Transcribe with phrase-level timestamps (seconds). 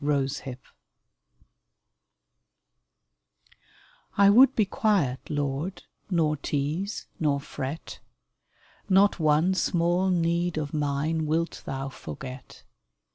[0.03, 0.55] QUIETNESS
[4.17, 7.99] I WOULD be quiet, Lord, Nor tease, nor fret;
[8.89, 12.63] Not one small need of mine Wilt Thou forget.